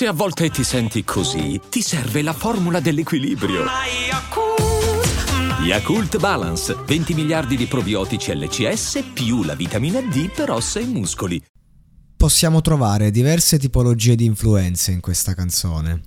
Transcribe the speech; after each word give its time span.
Se 0.00 0.06
a 0.06 0.12
volte 0.14 0.48
ti 0.48 0.64
senti 0.64 1.04
così, 1.04 1.60
ti 1.68 1.82
serve 1.82 2.22
la 2.22 2.32
formula 2.32 2.80
dell'equilibrio. 2.80 3.66
Yakult 5.62 6.18
Balance, 6.18 6.74
20 6.86 7.12
miliardi 7.12 7.54
di 7.54 7.66
probiotici 7.66 8.34
LCS 8.34 9.10
più 9.12 9.42
la 9.42 9.54
vitamina 9.54 10.00
D 10.00 10.32
per 10.32 10.52
ossa 10.52 10.80
e 10.80 10.86
muscoli. 10.86 11.44
Possiamo 12.16 12.62
trovare 12.62 13.10
diverse 13.10 13.58
tipologie 13.58 14.16
di 14.16 14.24
influenze 14.24 14.90
in 14.90 15.00
questa 15.00 15.34
canzone. 15.34 16.00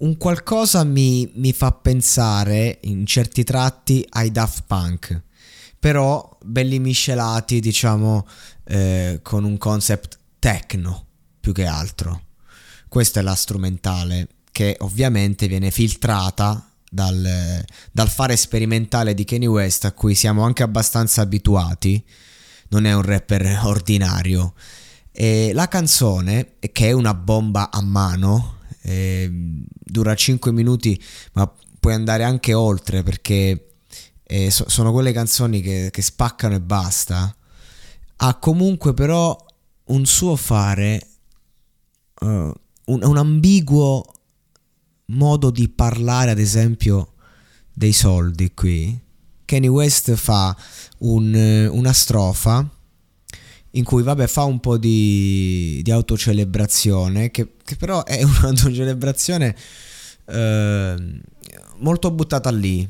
Un 0.00 0.18
qualcosa 0.18 0.84
mi, 0.84 1.32
mi 1.36 1.54
fa 1.54 1.72
pensare 1.72 2.80
in 2.82 3.06
certi 3.06 3.42
tratti 3.42 4.04
ai 4.10 4.30
Daft 4.30 4.64
Punk, 4.66 5.22
però 5.78 6.36
belli 6.44 6.78
miscelati, 6.78 7.58
diciamo, 7.60 8.26
eh, 8.64 9.20
con 9.22 9.44
un 9.44 9.56
concept 9.56 10.18
techno 10.38 11.06
più 11.40 11.54
che 11.54 11.64
altro. 11.64 12.32
Questa 12.88 13.20
è 13.20 13.22
la 13.22 13.34
strumentale 13.34 14.28
che 14.52 14.76
ovviamente 14.80 15.48
viene 15.48 15.70
filtrata 15.70 16.70
dal, 16.88 17.64
dal, 17.90 18.08
fare 18.08 18.36
sperimentale 18.36 19.14
di 19.14 19.24
Kanye 19.24 19.48
West 19.48 19.84
a 19.84 19.92
cui 19.92 20.14
siamo 20.14 20.44
anche 20.44 20.62
abbastanza 20.62 21.22
abituati. 21.22 22.02
Non 22.68 22.86
è 22.86 22.94
un 22.94 23.02
rapper 23.02 23.60
ordinario. 23.64 24.54
E 25.10 25.50
la 25.52 25.66
canzone, 25.66 26.54
che 26.72 26.88
è 26.88 26.92
una 26.92 27.14
bomba 27.14 27.70
a 27.70 27.82
mano, 27.82 28.58
eh, 28.82 29.28
dura 29.30 30.14
5 30.14 30.52
minuti, 30.52 31.00
ma 31.32 31.52
puoi 31.80 31.94
andare 31.94 32.22
anche 32.22 32.54
oltre 32.54 33.02
perché 33.02 33.74
eh, 34.22 34.50
so, 34.50 34.68
sono 34.68 34.92
quelle 34.92 35.12
canzoni 35.12 35.60
che, 35.60 35.88
che 35.90 36.02
spaccano 36.02 36.54
e 36.54 36.60
basta. 36.60 37.34
Ha 38.16 38.38
comunque 38.38 38.94
però 38.94 39.36
un 39.86 40.06
suo 40.06 40.36
fare 40.36 41.00
uh, 42.20 42.52
un, 42.86 43.02
un 43.02 43.16
ambiguo 43.16 44.04
modo 45.06 45.50
di 45.50 45.68
parlare, 45.68 46.30
ad 46.30 46.38
esempio, 46.38 47.14
dei 47.72 47.92
soldi 47.92 48.52
qui. 48.54 49.00
Kanye 49.44 49.68
West 49.68 50.14
fa 50.14 50.56
un, 50.98 51.68
una 51.70 51.92
strofa 51.92 52.66
in 53.74 53.84
cui 53.84 54.02
vabbè 54.02 54.26
fa 54.26 54.44
un 54.44 54.60
po' 54.60 54.78
di, 54.78 55.80
di 55.82 55.90
autocelebrazione 55.90 57.30
che, 57.30 57.56
che, 57.62 57.76
però 57.76 58.04
è 58.04 58.22
un'autocelebrazione 58.24 59.54
eh, 60.26 61.20
molto 61.78 62.10
buttata 62.10 62.50
lì 62.50 62.88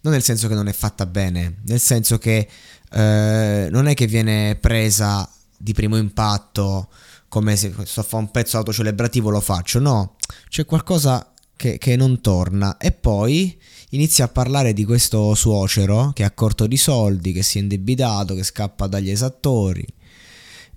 non 0.00 0.12
nel 0.12 0.22
senso 0.22 0.48
che 0.48 0.54
non 0.54 0.68
è 0.68 0.72
fatta 0.72 1.06
bene 1.06 1.60
nel 1.64 1.80
senso 1.80 2.18
che 2.18 2.48
eh, 2.90 3.68
non 3.70 3.86
è 3.86 3.94
che 3.94 4.06
viene 4.06 4.56
presa 4.56 5.28
di 5.56 5.72
primo 5.72 5.96
impatto 5.96 6.88
come 7.36 7.54
se 7.54 7.70
sto 7.84 8.00
a 8.00 8.02
fare 8.02 8.22
un 8.22 8.30
pezzo 8.30 8.56
autocelebrativo 8.56 9.28
lo 9.28 9.42
faccio, 9.42 9.78
no, 9.78 10.16
c'è 10.48 10.64
qualcosa 10.64 11.34
che, 11.54 11.76
che, 11.76 11.94
non 11.94 12.22
torna. 12.22 12.78
E 12.78 12.92
poi 12.92 13.60
inizia 13.90 14.24
a 14.24 14.28
parlare 14.28 14.72
di 14.72 14.86
questo 14.86 15.34
suocero 15.34 16.12
che 16.14 16.24
ha 16.24 16.30
corto 16.30 16.66
di 16.66 16.78
soldi, 16.78 17.32
che 17.32 17.42
si 17.42 17.58
è 17.58 17.60
indebitato, 17.60 18.34
che 18.34 18.42
scappa 18.42 18.86
dagli 18.86 19.10
esattori, 19.10 19.86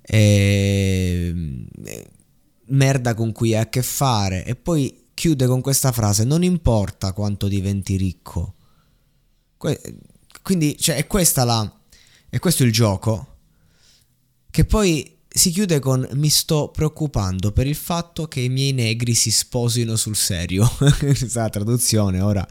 e... 0.02 1.66
merda 2.66 3.14
con 3.14 3.32
cui 3.32 3.56
ha 3.56 3.62
a 3.62 3.70
che 3.70 3.82
fare. 3.82 4.44
E 4.44 4.58
poi 4.58 5.06
chiude 5.14 5.48
con 5.48 5.62
questa 5.62 5.94
frase, 5.94 6.26
non 6.26 6.44
importa 6.44 7.14
quanto 7.14 7.48
diventi 7.48 7.96
ricco. 7.96 8.56
Quindi 10.42 10.78
cioè, 10.78 10.98
è, 10.98 11.08
questa 11.08 11.46
la, 11.46 11.80
è 12.28 12.38
questo 12.38 12.66
il 12.66 12.74
gioco. 12.74 13.28
Che 14.52 14.66
poi 14.66 15.19
si 15.32 15.52
chiude 15.52 15.78
con 15.80 16.08
mi 16.14 16.30
sto 16.30 16.70
preoccupando 16.70 17.52
per 17.52 17.68
il 17.68 17.76
fatto 17.76 18.28
che 18.28 18.40
i 18.40 18.50
miei 18.50 18.74
negri 18.74 19.14
si 19.14 19.30
sposino 19.30 19.96
sul 19.96 20.16
serio. 20.16 20.68
Questa 20.98 21.50
traduzione 21.50 22.20
ora 22.20 22.46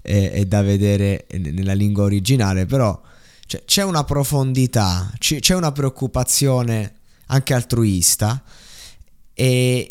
è, 0.00 0.30
è, 0.30 0.44
da 0.46 0.62
vedere 0.62 1.26
nella 1.32 1.74
lingua 1.74 2.04
originale, 2.04 2.64
però 2.64 2.98
cioè, 3.46 3.62
c'è 3.64 3.82
una 3.82 4.04
profondità, 4.04 5.12
c'è 5.18 5.54
una 5.54 5.72
preoccupazione 5.72 6.94
anche 7.26 7.52
altruista, 7.52 8.42
e 9.34 9.90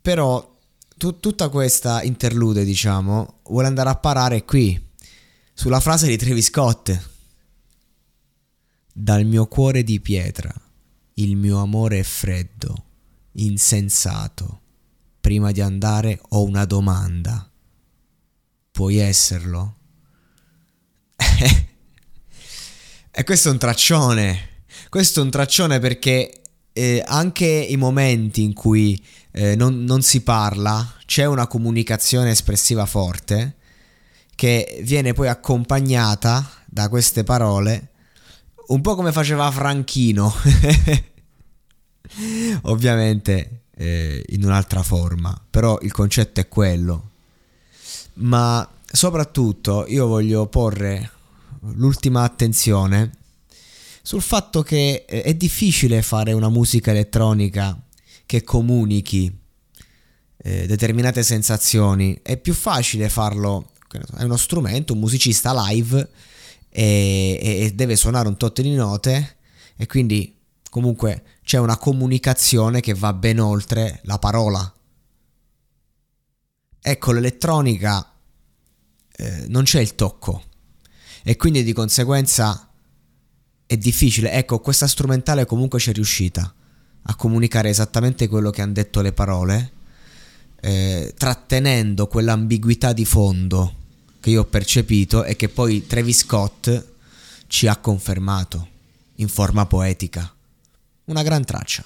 però 0.00 0.56
tu, 0.96 1.18
tutta 1.18 1.48
questa 1.48 2.02
interlude, 2.02 2.64
diciamo, 2.64 3.40
vuole 3.48 3.66
andare 3.66 3.90
a 3.90 3.96
parare 3.96 4.44
qui, 4.44 4.80
sulla 5.52 5.80
frase 5.80 6.06
di 6.06 6.16
Travis 6.16 6.46
Scott. 6.46 7.10
Dal 8.96 9.24
mio 9.24 9.46
cuore 9.48 9.82
di 9.82 9.98
pietra 9.98 10.54
il 11.14 11.36
mio 11.36 11.60
amore 11.60 12.00
è 12.00 12.02
freddo, 12.02 12.84
insensato. 13.32 14.60
Prima 15.20 15.52
di 15.52 15.60
andare 15.60 16.20
ho 16.30 16.42
una 16.42 16.64
domanda. 16.64 17.50
Puoi 18.70 18.96
esserlo? 18.96 19.76
e 23.10 23.24
questo 23.24 23.48
è 23.48 23.52
un 23.52 23.58
traccione. 23.58 24.48
Questo 24.88 25.20
è 25.20 25.22
un 25.22 25.30
traccione 25.30 25.78
perché 25.78 26.42
eh, 26.72 27.02
anche 27.06 27.46
i 27.46 27.76
momenti 27.76 28.42
in 28.42 28.52
cui 28.52 29.00
eh, 29.30 29.54
non, 29.54 29.84
non 29.84 30.02
si 30.02 30.22
parla, 30.22 30.96
c'è 31.06 31.24
una 31.24 31.46
comunicazione 31.46 32.30
espressiva 32.30 32.84
forte 32.86 33.56
che 34.34 34.80
viene 34.82 35.12
poi 35.12 35.28
accompagnata 35.28 36.64
da 36.66 36.88
queste 36.88 37.22
parole 37.22 37.92
un 38.68 38.80
po' 38.80 38.94
come 38.94 39.12
faceva 39.12 39.50
Franchino, 39.50 40.32
ovviamente 42.62 43.64
eh, 43.76 44.24
in 44.28 44.44
un'altra 44.44 44.82
forma, 44.82 45.38
però 45.50 45.78
il 45.82 45.92
concetto 45.92 46.40
è 46.40 46.48
quello. 46.48 47.10
Ma 48.14 48.68
soprattutto 48.84 49.86
io 49.88 50.06
voglio 50.06 50.46
porre 50.46 51.10
l'ultima 51.72 52.22
attenzione 52.22 53.10
sul 54.02 54.22
fatto 54.22 54.62
che 54.62 55.04
eh, 55.08 55.22
è 55.22 55.34
difficile 55.34 56.02
fare 56.02 56.32
una 56.32 56.48
musica 56.48 56.90
elettronica 56.90 57.78
che 58.26 58.44
comunichi 58.44 59.42
eh, 60.36 60.66
determinate 60.66 61.22
sensazioni, 61.22 62.18
è 62.22 62.36
più 62.36 62.52
facile 62.52 63.08
farlo, 63.08 63.70
è 64.18 64.22
uno 64.22 64.36
strumento, 64.36 64.92
un 64.92 64.98
musicista 64.98 65.54
live 65.68 66.08
e, 66.76 67.38
e 67.40 67.72
deve 67.72 67.94
suonare 67.94 68.26
un 68.26 68.36
tot 68.36 68.60
di 68.60 68.74
note 68.74 69.36
e 69.76 69.86
quindi 69.86 70.36
comunque 70.70 71.22
c'è 71.44 71.58
una 71.58 71.76
comunicazione 71.76 72.80
che 72.80 72.94
va 72.94 73.12
ben 73.12 73.38
oltre 73.38 74.00
la 74.04 74.18
parola. 74.18 74.74
Ecco, 76.80 77.12
l'elettronica 77.12 78.12
eh, 79.16 79.44
non 79.46 79.62
c'è 79.62 79.80
il 79.80 79.94
tocco 79.94 80.42
e 81.22 81.36
quindi 81.36 81.62
di 81.62 81.72
conseguenza 81.72 82.72
è 83.66 83.76
difficile. 83.76 84.32
Ecco, 84.32 84.58
questa 84.58 84.88
strumentale 84.88 85.46
comunque 85.46 85.78
c'è 85.78 85.92
riuscita 85.92 86.52
a 87.02 87.14
comunicare 87.14 87.68
esattamente 87.68 88.26
quello 88.26 88.50
che 88.50 88.62
hanno 88.62 88.72
detto 88.72 89.00
le 89.00 89.12
parole, 89.12 89.72
eh, 90.60 91.14
trattenendo 91.16 92.08
quell'ambiguità 92.08 92.92
di 92.92 93.04
fondo 93.04 93.82
che 94.24 94.30
io 94.30 94.40
ho 94.40 94.46
percepito 94.46 95.22
e 95.22 95.36
che 95.36 95.50
poi 95.50 95.86
Travis 95.86 96.20
Scott 96.20 96.86
ci 97.46 97.66
ha 97.66 97.76
confermato 97.76 98.68
in 99.16 99.28
forma 99.28 99.66
poetica. 99.66 100.34
Una 101.04 101.22
gran 101.22 101.44
traccia. 101.44 101.84